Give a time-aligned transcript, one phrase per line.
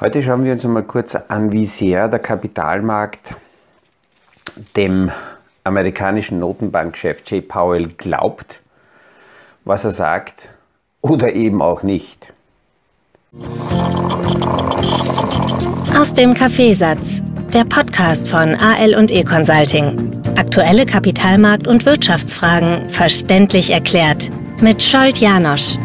[0.00, 3.34] Heute schauen wir uns mal kurz an, wie sehr der Kapitalmarkt
[4.76, 5.10] dem
[5.64, 8.60] amerikanischen Notenbankchef Jay Powell glaubt,
[9.64, 10.50] was er sagt
[11.00, 12.32] oder eben auch nicht.
[15.98, 20.12] Aus dem Kaffeesatz, der Podcast von AL und E Consulting.
[20.36, 24.30] Aktuelle Kapitalmarkt- und Wirtschaftsfragen verständlich erklärt
[24.60, 25.76] mit Scholt Janosch.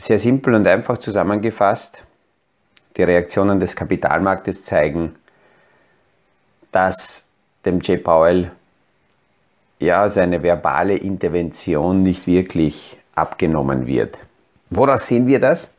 [0.00, 2.04] Sehr simpel und einfach zusammengefasst,
[2.96, 5.14] die Reaktionen des Kapitalmarktes zeigen,
[6.72, 7.22] dass
[7.66, 8.02] dem J.
[8.02, 8.50] Powell
[9.78, 14.18] ja seine verbale Intervention nicht wirklich abgenommen wird.
[14.70, 15.70] Woraus sehen wir das?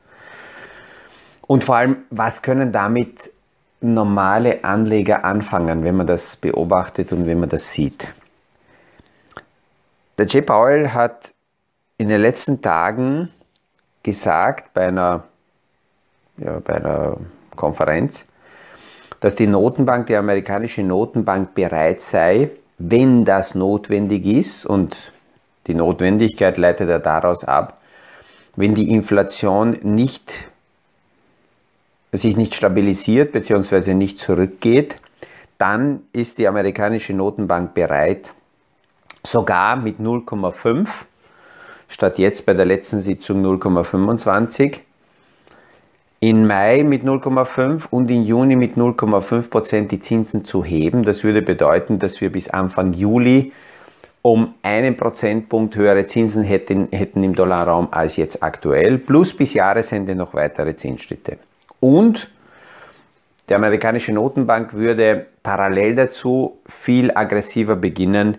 [1.48, 3.32] Und vor allem, was können damit
[3.80, 8.08] normale Anleger anfangen, wenn man das beobachtet und wenn man das sieht?
[10.20, 10.46] Der J.
[10.46, 11.34] Powell hat
[11.98, 13.32] in den letzten Tagen
[14.04, 15.24] gesagt bei einer,
[16.38, 17.18] ja, bei einer
[17.56, 18.26] Konferenz,
[19.20, 25.14] dass die Notenbank, die amerikanische Notenbank bereit sei, wenn das notwendig ist, und
[25.68, 27.80] die Notwendigkeit leitet er daraus ab,
[28.56, 30.50] wenn die Inflation nicht,
[32.12, 33.94] sich nicht stabilisiert bzw.
[33.94, 34.96] nicht zurückgeht,
[35.60, 38.34] dann ist die amerikanische Notenbank bereit,
[39.24, 40.88] sogar mit 0,5
[41.92, 44.80] statt jetzt bei der letzten Sitzung 0,25.
[46.22, 51.04] In Mai mit 0,5 und in Juni mit 0,5 Prozent die Zinsen zu heben.
[51.04, 53.52] Das würde bedeuten, dass wir bis Anfang Juli
[54.22, 60.14] um einen Prozentpunkt höhere Zinsen hätten, hätten im Dollarraum als jetzt aktuell, plus bis Jahresende
[60.16, 61.40] noch weitere Zinsschritte.
[61.80, 62.30] Und
[63.50, 68.38] die amerikanische Notenbank würde parallel dazu viel aggressiver beginnen,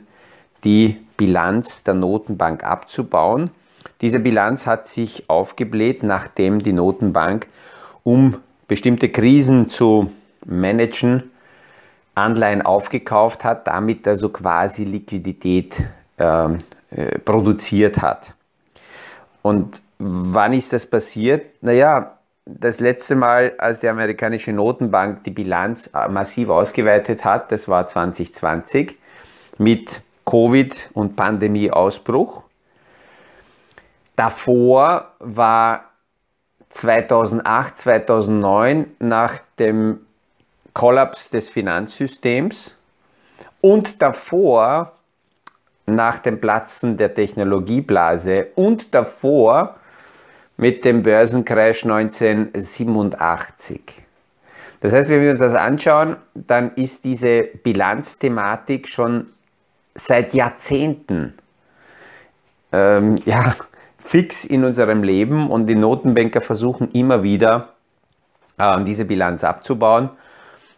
[0.63, 3.53] die Bilanz der Notenbank abzubauen.
[4.01, 7.47] Diese Bilanz hat sich aufgebläht, nachdem die Notenbank,
[8.03, 10.11] um bestimmte Krisen zu
[10.45, 11.31] managen,
[12.17, 15.81] Anleihen aufgekauft hat, damit also quasi Liquidität
[16.19, 16.59] ähm,
[16.91, 18.35] äh, produziert hat.
[19.43, 21.63] Und wann ist das passiert?
[21.63, 27.69] Naja, das letzte Mal, als die amerikanische Notenbank die Bilanz äh, massiv ausgeweitet hat, das
[27.69, 28.97] war 2020
[29.59, 32.45] mit Covid- und Pandemieausbruch.
[34.17, 35.85] Davor war
[36.69, 40.01] 2008, 2009 nach dem
[40.75, 42.77] Kollaps des Finanzsystems
[43.61, 44.93] und davor
[45.87, 49.75] nach dem Platzen der Technologieblase und davor
[50.57, 53.81] mit dem Börsencrash 1987.
[54.81, 59.33] Das heißt, wenn wir uns das anschauen, dann ist diese Bilanzthematik schon
[59.95, 61.35] seit Jahrzehnten
[62.73, 63.55] ähm, ja,
[63.99, 67.71] fix in unserem Leben und die Notenbanker versuchen immer wieder
[68.59, 70.11] äh, diese Bilanz abzubauen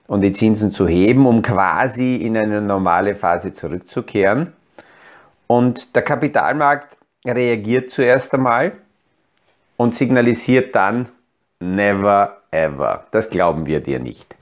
[0.06, 4.52] und die Zinsen zu heben, um quasi in eine normale Phase zurückzukehren.
[5.46, 6.96] Und der Kapitalmarkt
[7.26, 8.72] reagiert zuerst einmal
[9.76, 11.08] und signalisiert dann
[11.60, 13.06] never ever.
[13.10, 14.36] Das glauben wir dir nicht.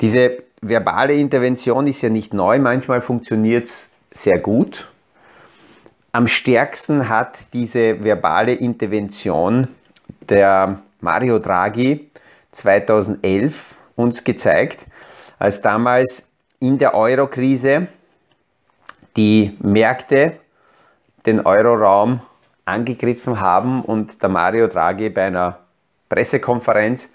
[0.00, 4.88] Diese verbale Intervention ist ja nicht neu, manchmal funktioniert es sehr gut.
[6.12, 9.68] Am stärksten hat diese verbale Intervention
[10.28, 12.10] der Mario Draghi
[12.52, 14.86] 2011 uns gezeigt,
[15.38, 16.26] als damals
[16.58, 17.88] in der Euro-Krise
[19.16, 20.38] die Märkte
[21.26, 22.20] den Euroraum
[22.64, 25.58] angegriffen haben und der Mario Draghi bei einer
[26.08, 27.10] Pressekonferenz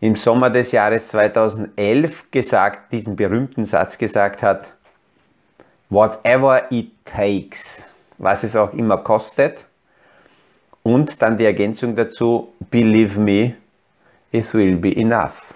[0.00, 4.72] im Sommer des Jahres 2011 gesagt, diesen berühmten Satz gesagt hat,
[5.90, 7.88] whatever it takes,
[8.18, 9.66] was es auch immer kostet.
[10.82, 13.56] Und dann die Ergänzung dazu, believe me,
[14.30, 15.54] it will be enough.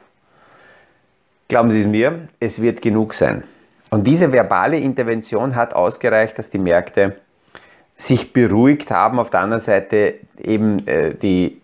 [1.48, 3.44] Glauben Sie es mir, es wird genug sein.
[3.91, 7.16] Und diese verbale Intervention hat ausgereicht, dass die Märkte
[7.97, 9.18] sich beruhigt haben.
[9.18, 11.60] Auf der anderen Seite eben äh, die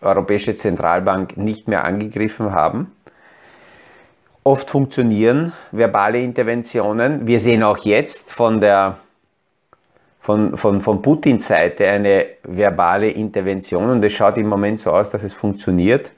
[0.00, 2.92] Europäische Zentralbank nicht mehr angegriffen haben.
[4.42, 7.26] Oft funktionieren verbale Interventionen.
[7.26, 8.98] Wir sehen auch jetzt von der
[10.20, 15.10] von, von, von Putins Seite eine verbale Intervention und es schaut im Moment so aus,
[15.10, 16.12] dass es funktioniert,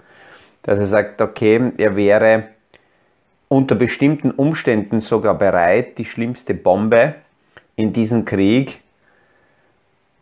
[0.62, 2.48] dass er sagt, okay, er wäre
[3.48, 7.14] unter bestimmten Umständen sogar bereit, die schlimmste Bombe
[7.76, 8.80] in diesem Krieg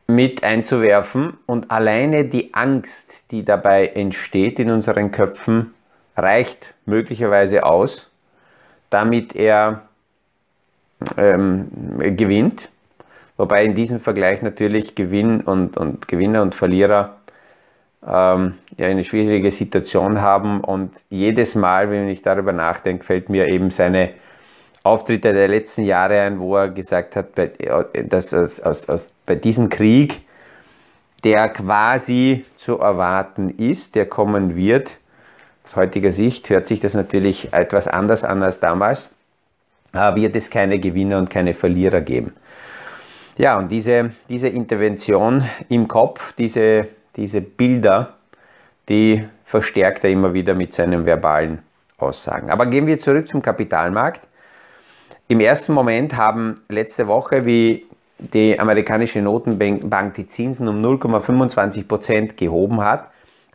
[0.06, 5.74] mit einzuwerfen und alleine die Angst, die dabei entsteht in unseren Köpfen,
[6.16, 8.10] reicht möglicherweise aus,
[8.90, 9.82] damit er
[11.16, 11.68] ähm,
[12.16, 12.68] gewinnt.
[13.36, 17.16] Wobei in diesem Vergleich natürlich Gewinn und, und Gewinner und Verlierer
[18.06, 20.60] ähm, ja, eine schwierige Situation haben.
[20.60, 24.10] Und jedes Mal, wenn ich darüber nachdenke, fällt mir eben seine
[24.82, 27.28] Auftritte der letzten Jahre ein, wo er gesagt hat,
[28.08, 30.22] dass aus, aus, aus, bei diesem Krieg,
[31.22, 34.98] der quasi zu erwarten ist, der kommen wird,
[35.70, 39.08] aus heutiger Sicht hört sich das natürlich etwas anders an als damals,
[39.92, 42.34] wird es keine Gewinner und keine Verlierer geben.
[43.38, 48.14] Ja, und diese, diese Intervention im Kopf, diese diese Bilder,
[48.88, 51.60] die verstärkt er immer wieder mit seinen verbalen
[51.98, 52.50] Aussagen.
[52.50, 54.26] Aber gehen wir zurück zum Kapitalmarkt.
[55.28, 57.86] Im ersten Moment haben letzte Woche, wie
[58.18, 63.10] die amerikanische Notenbank die Zinsen um 0,25 Prozent gehoben hat,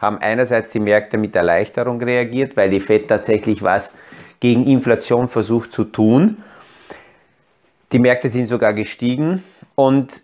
[0.05, 3.93] haben einerseits die Märkte mit Erleichterung reagiert, weil die Fed tatsächlich was
[4.39, 6.43] gegen Inflation versucht zu tun.
[7.91, 9.43] Die Märkte sind sogar gestiegen
[9.75, 10.21] und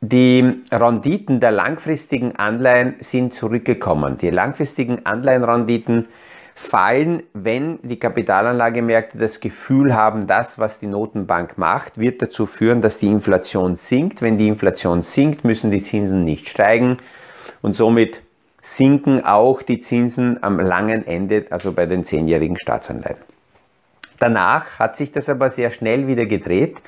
[0.00, 4.18] die Renditen der langfristigen Anleihen sind zurückgekommen.
[4.18, 6.08] Die langfristigen Anleihenrenditen
[6.54, 12.80] fallen, wenn die Kapitalanlagemärkte das Gefühl haben, das, was die Notenbank macht, wird dazu führen,
[12.80, 14.22] dass die Inflation sinkt.
[14.22, 16.98] Wenn die Inflation sinkt, müssen die Zinsen nicht steigen
[17.62, 18.22] und somit
[18.64, 23.18] sinken auch die Zinsen am langen Ende, also bei den zehnjährigen Staatsanleihen.
[24.18, 26.78] Danach hat sich das aber sehr schnell wieder gedreht.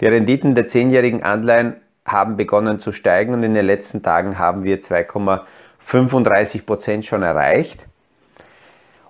[0.00, 1.74] Die Renditen der zehnjährigen Anleihen
[2.06, 7.86] haben begonnen zu steigen und in den letzten Tagen haben wir 2,35 Prozent schon erreicht.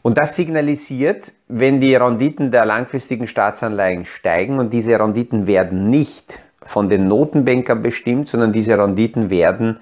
[0.01, 6.41] Und das signalisiert, wenn die Renditen der langfristigen Staatsanleihen steigen und diese Renditen werden nicht
[6.63, 9.81] von den Notenbankern bestimmt, sondern diese Renditen werden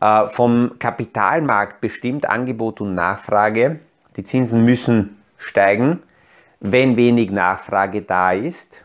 [0.00, 3.80] äh, vom Kapitalmarkt bestimmt, Angebot und Nachfrage.
[4.16, 6.02] Die Zinsen müssen steigen,
[6.60, 8.84] wenn wenig Nachfrage da ist.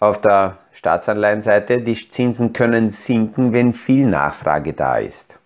[0.00, 5.38] Auf der Staatsanleihenseite, die Zinsen können sinken, wenn viel Nachfrage da ist.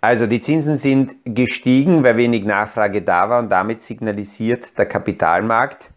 [0.00, 5.88] Also die Zinsen sind gestiegen, weil wenig Nachfrage da war und damit signalisiert der Kapitalmarkt,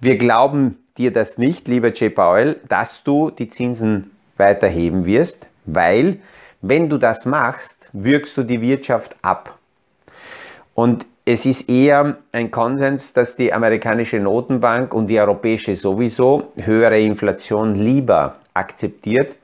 [0.00, 2.14] wir glauben dir das nicht, lieber J.
[2.14, 6.20] Powell, dass du die Zinsen weiterheben wirst, weil
[6.62, 9.58] wenn du das machst, wirkst du die Wirtschaft ab.
[10.74, 17.00] Und es ist eher ein Konsens, dass die amerikanische Notenbank und die europäische sowieso höhere
[17.00, 19.36] Inflation lieber akzeptiert,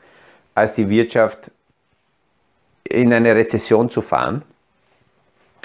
[0.54, 1.50] als die Wirtschaft
[2.84, 4.42] in eine Rezession zu fahren.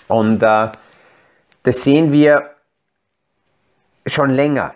[0.08, 0.70] Und äh,
[1.64, 2.52] das sehen wir
[4.06, 4.74] schon länger.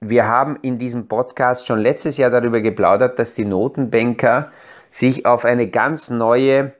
[0.00, 4.50] Wir haben in diesem Podcast schon letztes Jahr darüber geplaudert, dass die Notenbanker
[4.92, 6.72] sich auf eine ganz neue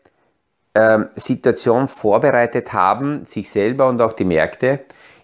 [0.75, 4.81] ähm, Situation vorbereitet haben, sich selber und auch die Märkte,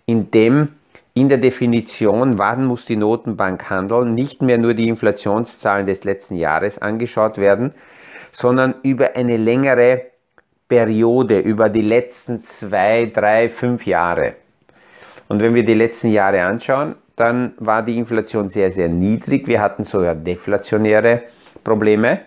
[0.06, 0.70] indem
[1.14, 6.36] in der Definition, wann muss die Notenbank handeln, nicht mehr nur die Inflationszahlen des letzten
[6.36, 7.74] Jahres angeschaut werden,
[8.32, 10.02] sondern über eine längere
[10.68, 14.34] Periode, über die letzten zwei, drei, fünf Jahre.
[15.28, 19.46] Und wenn wir die letzten Jahre anschauen, dann war die Inflation sehr, sehr niedrig.
[19.46, 21.22] Wir hatten sogar deflationäre
[21.64, 22.20] Probleme.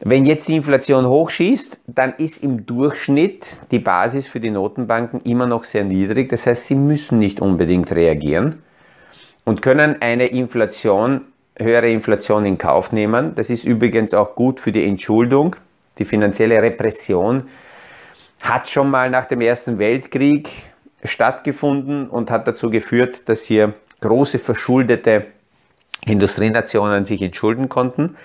[0.00, 5.46] Wenn jetzt die Inflation hochschießt, dann ist im Durchschnitt die Basis für die Notenbanken immer
[5.46, 6.28] noch sehr niedrig.
[6.28, 8.62] Das heißt, sie müssen nicht unbedingt reagieren
[9.44, 11.22] und können eine Inflation,
[11.58, 13.34] höhere Inflation in Kauf nehmen.
[13.34, 15.56] Das ist übrigens auch gut für die Entschuldung.
[15.98, 17.44] Die finanzielle Repression
[18.42, 20.50] hat schon mal nach dem Ersten Weltkrieg
[21.04, 25.26] stattgefunden und hat dazu geführt, dass hier große verschuldete
[26.04, 28.16] Industrienationen sich entschulden konnten.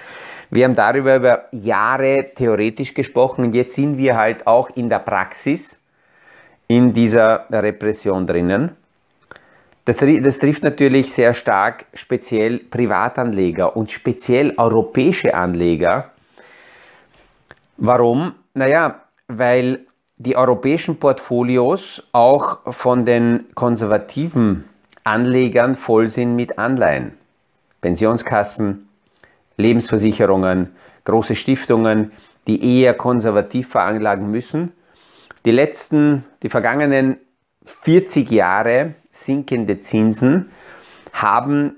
[0.52, 5.00] Wir haben darüber über Jahre theoretisch gesprochen und jetzt sind wir halt auch in der
[5.00, 5.80] Praxis
[6.68, 8.76] in dieser Repression drinnen.
[9.86, 16.12] Das, das, trifft natürlich sehr stark speziell Privatanleger und speziell europäische Anleger.
[17.78, 18.34] Warum?
[18.54, 19.86] Naja, weil
[20.18, 24.66] die europäischen Portfolios auch von den konservativen
[25.04, 27.18] Anlegern voll sind mit Anleihen.
[27.82, 28.89] Pensionskassen,
[29.60, 30.74] Lebensversicherungen,
[31.04, 32.12] große Stiftungen,
[32.48, 34.72] die eher konservativ veranlagen müssen.
[35.46, 37.18] Die letzten, die vergangenen
[37.66, 40.50] 40 Jahre sinkende Zinsen
[41.14, 41.76] haben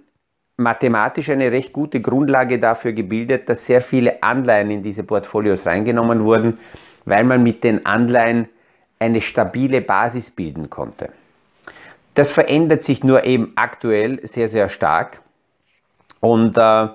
[0.57, 6.23] mathematisch eine recht gute Grundlage dafür gebildet, dass sehr viele Anleihen in diese Portfolios reingenommen
[6.23, 6.59] wurden,
[7.05, 8.47] weil man mit den Anleihen
[8.99, 11.09] eine stabile Basis bilden konnte.
[12.13, 15.21] Das verändert sich nur eben aktuell sehr, sehr stark.
[16.19, 16.89] Und äh,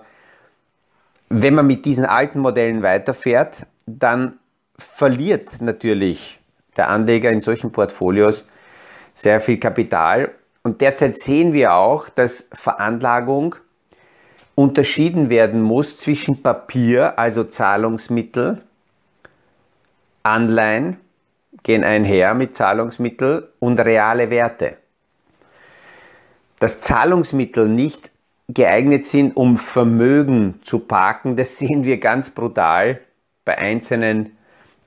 [1.28, 4.38] wenn man mit diesen alten Modellen weiterfährt, dann
[4.78, 6.40] verliert natürlich
[6.76, 8.44] der Anleger in solchen Portfolios
[9.14, 10.30] sehr viel Kapital.
[10.62, 13.56] Und derzeit sehen wir auch, dass Veranlagung
[14.54, 18.62] unterschieden werden muss zwischen Papier, also Zahlungsmittel,
[20.22, 20.98] Anleihen
[21.62, 24.76] gehen einher mit Zahlungsmittel und reale Werte.
[26.58, 28.10] Dass Zahlungsmittel nicht
[28.48, 33.00] geeignet sind, um Vermögen zu parken, das sehen wir ganz brutal
[33.44, 34.36] bei einzelnen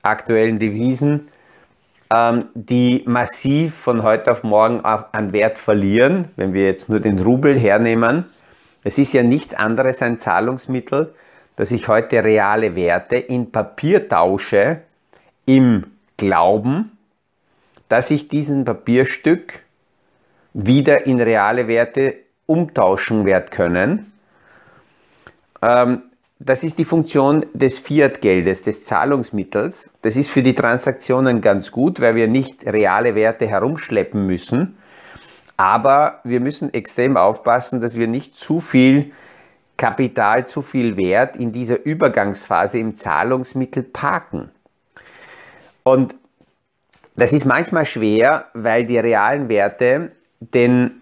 [0.02, 1.28] aktuellen Devisen,
[2.12, 7.18] ähm, die massiv von heute auf morgen an Wert verlieren, wenn wir jetzt nur den
[7.18, 8.24] Rubel hernehmen.
[8.82, 11.14] Es ist ja nichts anderes ein Zahlungsmittel,
[11.56, 14.80] dass ich heute reale Werte in Papier tausche,
[15.44, 15.86] im
[16.16, 16.96] Glauben,
[17.88, 19.60] dass ich diesen Papierstück
[20.54, 22.14] wieder in reale Werte
[22.50, 24.12] umtauschen werde können.
[25.62, 26.02] Ähm,
[26.38, 29.90] das ist die Funktion des Fiat-Geldes, des Zahlungsmittels.
[30.02, 34.78] Das ist für die Transaktionen ganz gut, weil wir nicht reale Werte herumschleppen müssen,
[35.58, 39.12] aber wir müssen extrem aufpassen, dass wir nicht zu viel
[39.76, 44.50] Kapital, zu viel Wert in dieser Übergangsphase im Zahlungsmittel parken.
[45.82, 46.16] Und
[47.16, 50.99] das ist manchmal schwer, weil die realen Werte den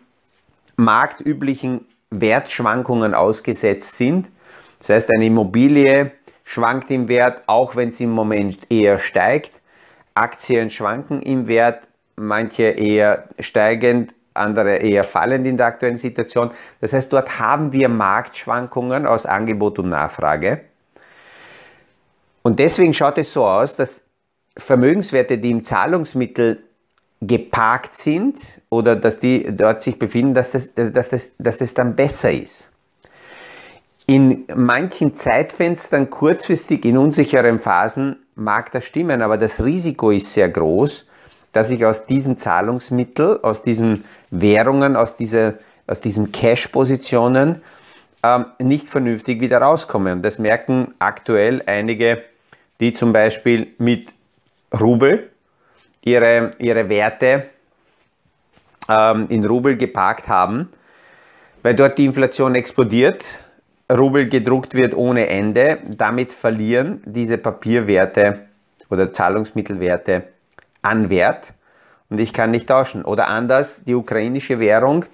[0.78, 4.30] marktüblichen Wertschwankungen ausgesetzt sind.
[4.78, 6.12] Das heißt, eine Immobilie
[6.44, 9.60] schwankt im Wert, auch wenn sie im Moment eher steigt.
[10.14, 16.52] Aktien schwanken im Wert, manche eher steigend, andere eher fallend in der aktuellen Situation.
[16.80, 20.62] Das heißt, dort haben wir Marktschwankungen aus Angebot und Nachfrage.
[22.42, 24.02] Und deswegen schaut es so aus, dass
[24.56, 26.67] Vermögenswerte, die im Zahlungsmittel
[27.20, 28.38] geparkt sind
[28.70, 32.70] oder dass die dort sich befinden, dass das, dass das, dass das dann besser ist.
[34.06, 40.48] In manchen Zeitfenstern, kurzfristig in unsicheren Phasen, mag das stimmen, aber das Risiko ist sehr
[40.48, 41.06] groß,
[41.52, 45.54] dass ich aus diesen Zahlungsmitteln, aus diesen Währungen, aus, dieser,
[45.86, 47.62] aus diesen Cash-Positionen
[48.22, 50.12] ähm, nicht vernünftig wieder rauskomme.
[50.12, 52.22] Und das merken aktuell einige,
[52.80, 54.14] die zum Beispiel mit
[54.78, 55.30] Rubel
[56.02, 57.50] ihre, ihre Werte
[58.88, 60.68] ähm, in Rubel geparkt haben,
[61.62, 63.24] weil dort die Inflation explodiert,
[63.90, 68.48] Rubel gedruckt wird ohne Ende, damit verlieren diese Papierwerte
[68.90, 70.24] oder Zahlungsmittelwerte
[70.82, 71.54] an Wert.
[72.10, 73.04] Und ich kann nicht tauschen.
[73.04, 75.04] Oder anders, die ukrainische Währung,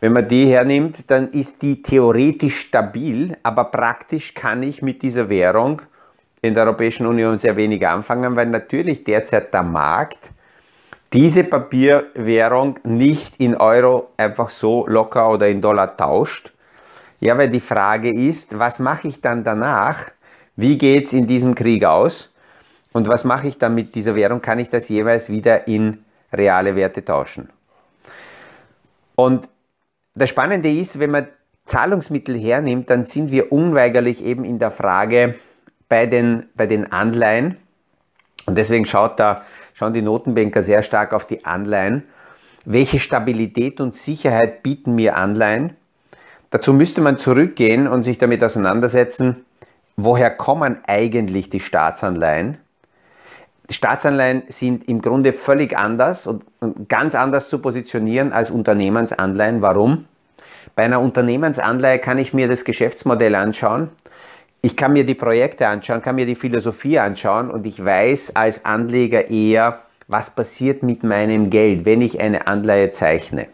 [0.00, 5.28] wenn man die hernimmt, dann ist die theoretisch stabil, aber praktisch kann ich mit dieser
[5.28, 5.82] Währung
[6.42, 10.32] in der Europäischen Union sehr wenig anfangen, weil natürlich derzeit der Markt
[11.12, 16.52] diese Papierwährung nicht in Euro einfach so locker oder in Dollar tauscht.
[17.20, 20.06] Ja, weil die Frage ist, was mache ich dann danach?
[20.54, 22.32] Wie geht es in diesem Krieg aus?
[22.92, 24.40] Und was mache ich dann mit dieser Währung?
[24.40, 27.48] Kann ich das jeweils wieder in reale Werte tauschen?
[29.14, 29.48] Und
[30.14, 31.28] das Spannende ist, wenn man
[31.64, 35.34] Zahlungsmittel hernimmt, dann sind wir unweigerlich eben in der Frage
[35.88, 37.56] bei den, bei den Anleihen.
[38.46, 39.42] Und deswegen schaut da,
[39.74, 42.04] schauen die Notenbanker sehr stark auf die Anleihen.
[42.64, 45.76] Welche Stabilität und Sicherheit bieten mir Anleihen?
[46.50, 49.44] Dazu müsste man zurückgehen und sich damit auseinandersetzen,
[49.96, 52.58] woher kommen eigentlich die Staatsanleihen?
[53.70, 56.44] Staatsanleihen sind im Grunde völlig anders und,
[56.88, 59.60] ganz anders zu positionieren als Unternehmensanleihen.
[59.60, 60.06] Warum?
[60.74, 63.90] Bei einer Unternehmensanleihe kann ich mir das Geschäftsmodell anschauen,
[64.68, 68.66] ich kann mir die Projekte anschauen, kann mir die Philosophie anschauen und ich weiß als
[68.66, 73.46] Anleger eher, was passiert mit meinem Geld, wenn ich eine Anleihe zeichne.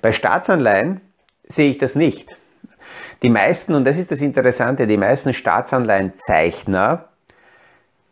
[0.00, 1.02] Bei Staatsanleihen
[1.46, 2.38] sehe ich das nicht.
[3.22, 7.04] Die meisten, und das ist das Interessante, die meisten Staatsanleihenzeichner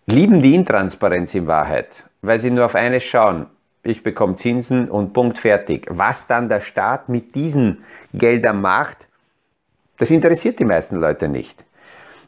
[0.04, 3.46] lieben die Intransparenz in Wahrheit, weil sie nur auf eines schauen.
[3.82, 5.86] Ich bekomme Zinsen und Punkt fertig.
[5.88, 9.08] Was dann der Staat mit diesen Geldern macht,
[9.96, 11.64] das interessiert die meisten Leute nicht.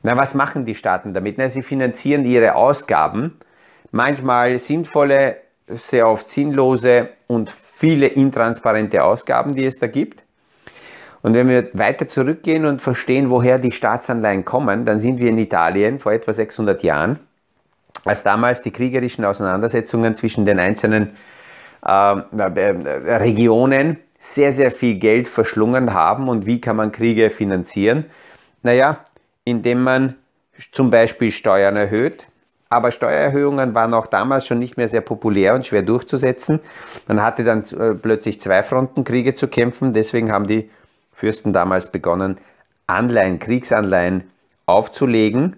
[0.02, 1.38] Na, was machen die Staaten damit?
[1.38, 3.34] Na, sie finanzieren ihre Ausgaben,
[3.90, 5.36] manchmal sinnvolle,
[5.68, 10.24] sehr oft sinnlose und viele intransparente Ausgaben, die es da gibt.
[11.22, 15.38] Und wenn wir weiter zurückgehen und verstehen, woher die Staatsanleihen kommen, dann sind wir in
[15.38, 17.20] Italien vor etwa 600 Jahren
[18.04, 21.10] als damals die kriegerischen Auseinandersetzungen zwischen den einzelnen
[21.86, 28.06] ähm, äh, Regionen sehr, sehr viel Geld verschlungen haben und wie kann man Kriege finanzieren?
[28.62, 29.00] Naja,
[29.44, 30.16] indem man
[30.72, 32.28] zum Beispiel Steuern erhöht,
[32.68, 36.60] aber Steuererhöhungen waren auch damals schon nicht mehr sehr populär und schwer durchzusetzen.
[37.08, 40.70] Man hatte dann äh, plötzlich zwei Frontenkriege zu kämpfen, deswegen haben die
[41.12, 42.38] Fürsten damals begonnen,
[42.86, 44.30] Anleihen, Kriegsanleihen
[44.66, 45.56] aufzulegen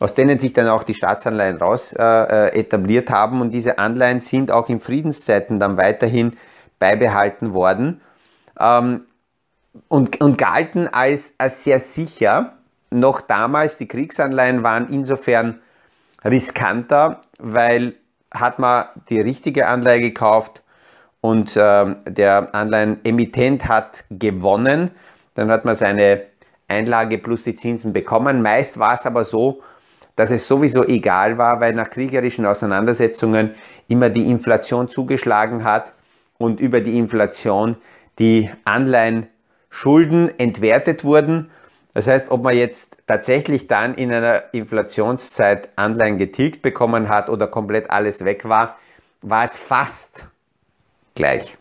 [0.00, 3.40] aus denen sich dann auch die Staatsanleihen raus äh, äh, etabliert haben.
[3.40, 6.36] Und diese Anleihen sind auch in Friedenszeiten dann weiterhin
[6.78, 8.00] beibehalten worden.
[8.58, 9.04] Ähm,
[9.88, 12.54] und, und galten als, als sehr sicher.
[12.90, 15.60] Noch damals, die Kriegsanleihen waren insofern
[16.24, 17.94] riskanter, weil
[18.32, 20.62] hat man die richtige Anleihe gekauft
[21.20, 24.90] und äh, der Anleihenemittent hat gewonnen,
[25.34, 26.22] dann hat man seine
[26.68, 28.42] Einlage plus die Zinsen bekommen.
[28.42, 29.62] Meist war es aber so,
[30.16, 33.54] dass es sowieso egal war, weil nach kriegerischen Auseinandersetzungen
[33.88, 35.92] immer die Inflation zugeschlagen hat
[36.38, 37.76] und über die Inflation
[38.18, 41.50] die Anleihenschulden entwertet wurden.
[41.94, 47.46] Das heißt, ob man jetzt tatsächlich dann in einer Inflationszeit Anleihen getilgt bekommen hat oder
[47.46, 48.76] komplett alles weg war,
[49.22, 50.28] war es fast
[51.14, 51.56] gleich.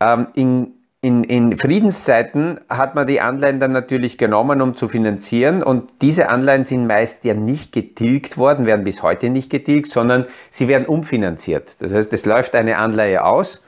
[0.00, 5.62] Ähm, in in, in Friedenszeiten hat man die Anleihen dann natürlich genommen, um zu finanzieren.
[5.62, 10.26] Und diese Anleihen sind meist ja nicht getilgt worden, werden bis heute nicht getilgt, sondern
[10.50, 11.80] sie werden umfinanziert.
[11.80, 13.62] Das heißt, es läuft eine Anleihe aus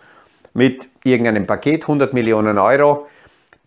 [0.52, 3.06] mit irgendeinem Paket, 100 Millionen Euro.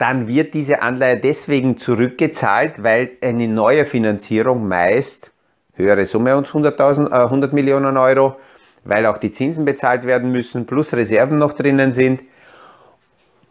[0.02, 5.32] Dann wird diese Anleihe deswegen zurückgezahlt, weil eine neue Finanzierung meist
[5.76, 8.38] höhere Summe uns 100.000, äh, 100 Millionen Euro,
[8.84, 12.22] weil auch die Zinsen bezahlt werden müssen, plus Reserven noch drinnen sind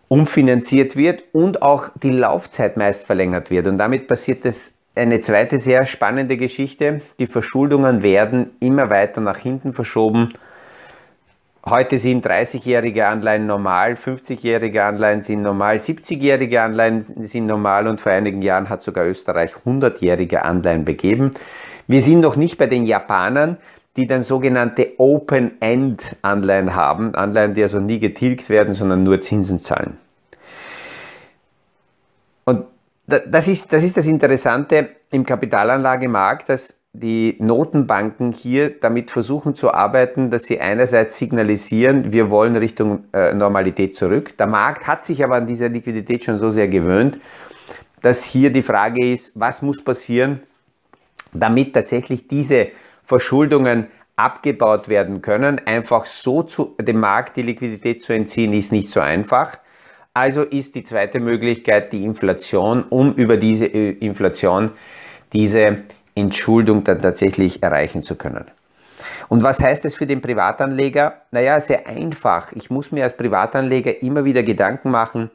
[0.09, 3.69] umfinanziert wird und auch die Laufzeit meist verlängert wird.
[3.69, 7.01] Und damit passiert es eine zweite sehr spannende Geschichte.
[7.21, 10.31] Die Verschuldungen werden immer weiter nach hinten verschoben.
[11.69, 18.13] Heute sind 30-jährige Anleihen normal, 50-jährige Anleihen sind normal, 70-jährige Anleihen sind normal und vor
[18.13, 21.33] einigen Jahren hat sogar Österreich 100-jährige Anleihen begeben.
[21.87, 23.59] Wir sind noch nicht bei den Japanern,
[23.97, 29.99] die dann sogenannte Open-End-Anleihen haben, Anleihen, die also nie getilgt werden, sondern nur Zinsen zahlen.
[32.47, 32.65] Und
[33.07, 39.73] das ist, das ist das Interessante im Kapitalanlagemarkt, dass die Notenbanken hier damit versuchen zu
[39.73, 44.37] arbeiten, dass sie einerseits signalisieren, wir wollen Richtung äh, Normalität zurück.
[44.37, 47.19] Der Markt hat sich aber an diese Liquidität schon so sehr gewöhnt,
[48.03, 50.41] dass hier die Frage ist, was muss passieren,
[51.33, 52.69] damit tatsächlich diese
[53.05, 55.61] Verschuldungen abgebaut werden können.
[55.65, 59.59] Einfach so zu, dem Markt die Liquidität zu entziehen, ist nicht so einfach.
[60.13, 64.73] Also ist die zweite Möglichkeit die Inflation, um über diese äh, Inflation
[65.33, 68.47] diese Entschuldung dann tatsächlich erreichen zu können.
[69.29, 71.23] Und was heißt das für den Privatanleger?
[71.31, 72.53] Naja, sehr einfach.
[72.53, 75.31] Ich muss mir als Privatanleger immer wieder Gedanken machen,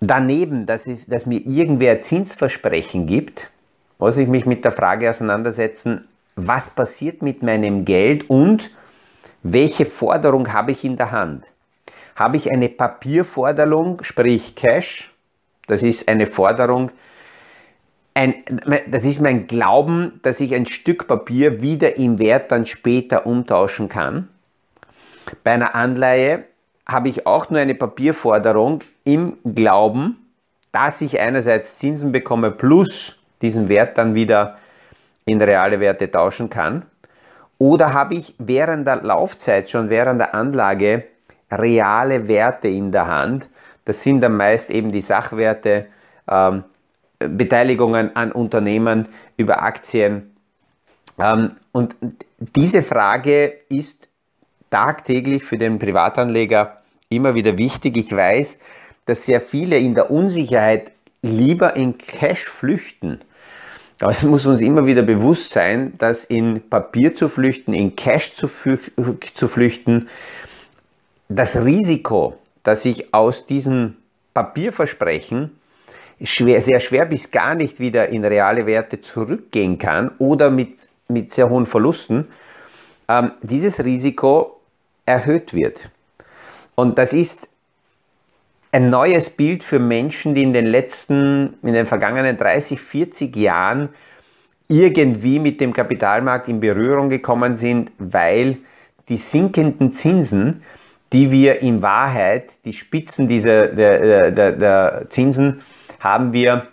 [0.00, 3.50] daneben, dass, es, dass mir irgendwer Zinsversprechen gibt,
[3.98, 8.70] muss ich mich mit der Frage auseinandersetzen, was passiert mit meinem Geld und
[9.42, 11.52] welche Forderung habe ich in der Hand.
[12.16, 15.12] Habe ich eine Papierforderung, sprich Cash,
[15.66, 16.90] das ist eine Forderung,
[18.14, 18.34] ein,
[18.88, 23.88] das ist mein Glauben, dass ich ein Stück Papier wieder im Wert dann später umtauschen
[23.88, 24.28] kann.
[25.44, 26.44] Bei einer Anleihe
[26.88, 30.18] habe ich auch nur eine Papierforderung im Glauben,
[30.72, 34.58] dass ich einerseits Zinsen bekomme plus diesen Wert dann wieder
[35.24, 36.84] in reale Werte tauschen kann?
[37.58, 41.04] Oder habe ich während der Laufzeit, schon während der Anlage,
[41.50, 43.48] reale Werte in der Hand?
[43.84, 45.86] Das sind dann meist eben die Sachwerte,
[46.28, 46.64] ähm,
[47.28, 50.34] Beteiligungen an Unternehmen über Aktien.
[51.18, 51.96] Ähm, und
[52.38, 54.08] diese Frage ist
[54.70, 57.96] tagtäglich für den Privatanleger immer wieder wichtig.
[57.96, 58.58] Ich weiß,
[59.06, 63.20] dass sehr viele in der Unsicherheit lieber in Cash flüchten
[64.02, 68.34] aber es muss uns immer wieder bewusst sein, dass in Papier zu flüchten, in Cash
[68.34, 70.08] zu, flüchten,
[71.28, 73.98] das Risiko, dass ich aus diesen
[74.34, 75.56] Papierversprechen
[76.22, 81.32] schwer, sehr schwer bis gar nicht wieder in reale Werte zurückgehen kann oder mit, mit
[81.32, 82.28] sehr hohen Verlusten,
[83.08, 84.60] ähm, dieses Risiko
[85.06, 85.88] erhöht wird.
[86.74, 87.48] Und das ist
[88.72, 93.90] ein neues Bild für Menschen, die in den letzten, in den vergangenen 30, 40 Jahren
[94.68, 98.58] irgendwie mit dem Kapitalmarkt in Berührung gekommen sind, weil
[99.10, 100.62] die sinkenden Zinsen,
[101.12, 105.60] die wir in Wahrheit, die Spitzen dieser, der, der, der Zinsen,
[106.02, 106.66] haben wir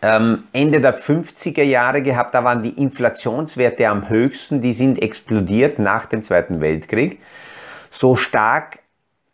[0.00, 5.78] ähm, Ende der 50er Jahre gehabt, da waren die Inflationswerte am höchsten, die sind explodiert
[5.78, 7.20] nach dem Zweiten Weltkrieg.
[7.90, 8.78] So stark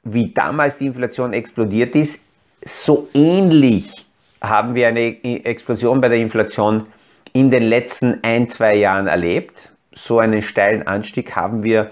[0.04, 2.22] wie damals die Inflation explodiert ist,
[2.62, 4.06] so ähnlich
[4.40, 6.86] haben wir eine Explosion bei der Inflation
[7.32, 9.70] in den letzten ein, zwei Jahren erlebt.
[9.92, 11.90] So einen steilen Anstieg haben wir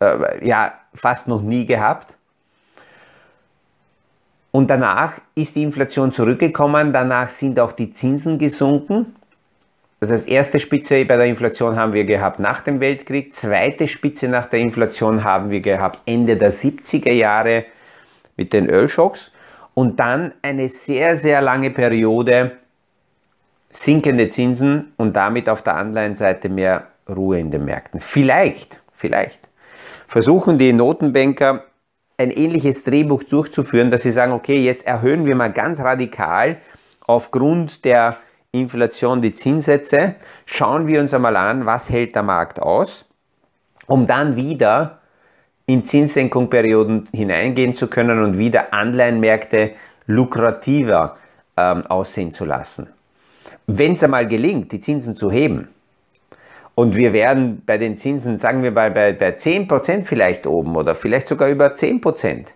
[0.00, 2.16] äh, ja fast noch nie gehabt.
[4.52, 9.16] Und danach ist die Inflation zurückgekommen, danach sind auch die Zinsen gesunken.
[9.98, 14.28] Das heißt, erste Spitze bei der Inflation haben wir gehabt nach dem Weltkrieg, zweite Spitze
[14.28, 17.64] nach der Inflation haben wir gehabt Ende der 70er Jahre
[18.36, 19.30] mit den Ölschocks
[19.74, 22.52] und dann eine sehr, sehr lange Periode
[23.70, 28.00] sinkende Zinsen und damit auf der Anleihenseite mehr Ruhe in den Märkten.
[28.00, 29.48] Vielleicht, vielleicht
[30.08, 31.64] versuchen die Notenbanker
[32.18, 36.58] ein ähnliches Drehbuch durchzuführen, dass sie sagen, okay, jetzt erhöhen wir mal ganz radikal
[37.06, 38.18] aufgrund der
[38.52, 43.06] Inflation die Zinssätze, schauen wir uns einmal an, was hält der Markt aus,
[43.86, 45.00] um dann wieder
[45.66, 49.72] in Zinssenkungsperioden hineingehen zu können und wieder Anleihenmärkte
[50.06, 51.16] lukrativer
[51.56, 52.88] ähm, aussehen zu lassen.
[53.66, 55.68] Wenn es einmal gelingt, die Zinsen zu heben,
[56.74, 60.94] und wir werden bei den Zinsen, sagen wir bei, bei, bei 10% vielleicht oben oder
[60.94, 62.46] vielleicht sogar über 10%,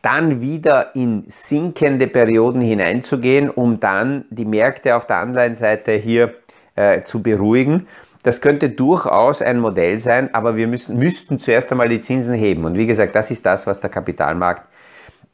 [0.00, 6.34] dann wieder in sinkende Perioden hineinzugehen, um dann die Märkte auf der Anleihenseite hier
[6.76, 7.88] äh, zu beruhigen.
[8.22, 12.64] Das könnte durchaus ein Modell sein, aber wir müssen, müssten zuerst einmal die Zinsen heben.
[12.64, 14.68] Und wie gesagt, das ist das, was der Kapitalmarkt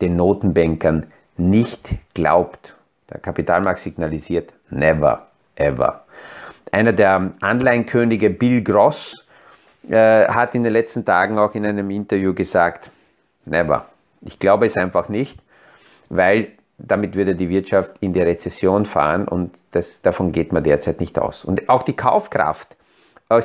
[0.01, 2.77] den Notenbankern nicht glaubt.
[3.11, 6.04] Der Kapitalmarkt signalisiert never, ever.
[6.72, 9.24] Einer der Anleihenkönige, Bill Gross,
[9.88, 12.90] äh, hat in den letzten Tagen auch in einem Interview gesagt,
[13.44, 13.87] never.
[14.22, 15.38] Ich glaube es einfach nicht,
[16.09, 16.48] weil
[16.79, 21.18] damit würde die Wirtschaft in die Rezession fahren und das, davon geht man derzeit nicht
[21.18, 21.44] aus.
[21.44, 22.77] Und auch die Kaufkraft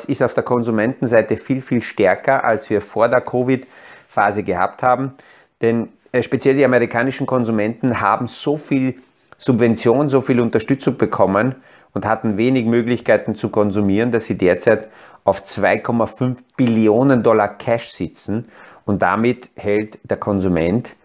[0.07, 5.13] ist auf der Konsumentenseite viel, viel stärker, als wir vor der Covid-Phase gehabt haben.
[5.61, 8.95] Denn äh, speziell die amerikanischen Konsumenten haben so viel
[9.37, 11.55] Subvention, so viel Unterstützung bekommen
[11.93, 14.89] und hatten wenig Möglichkeiten zu konsumieren, dass sie derzeit
[15.23, 18.49] auf 2,5 Billionen Dollar Cash sitzen
[18.85, 20.95] und damit hält der Konsument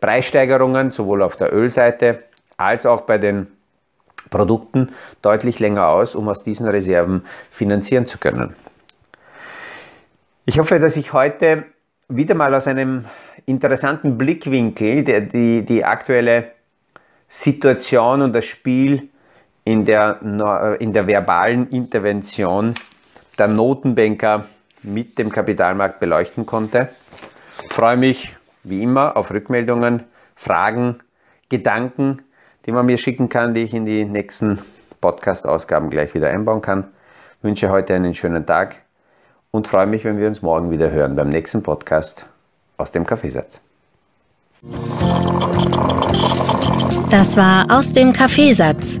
[0.00, 2.24] Preissteigerungen sowohl auf der Ölseite
[2.56, 3.48] als auch bei den
[4.30, 4.90] Produkten
[5.22, 8.54] deutlich länger aus, um aus diesen Reserven finanzieren zu können.
[10.46, 11.64] Ich hoffe, dass ich heute
[12.08, 13.06] wieder mal aus einem
[13.46, 16.52] interessanten Blickwinkel die, die, die aktuelle
[17.28, 19.08] Situation und das Spiel
[19.64, 20.20] in der,
[20.78, 22.74] in der verbalen Intervention
[23.38, 24.46] der Notenbanker
[24.82, 26.90] mit dem Kapitalmarkt beleuchten konnte.
[27.70, 31.00] Freue mich wie immer auf Rückmeldungen, Fragen,
[31.48, 32.22] Gedanken,
[32.66, 34.58] die man mir schicken kann, die ich in die nächsten
[35.00, 36.88] Podcast-Ausgaben gleich wieder einbauen kann.
[37.38, 38.76] Ich wünsche heute einen schönen Tag
[39.50, 42.26] und freue mich, wenn wir uns morgen wieder hören beim nächsten Podcast
[42.76, 43.60] aus dem Kaffeesatz.
[47.10, 49.00] Das war aus dem Kaffeesatz,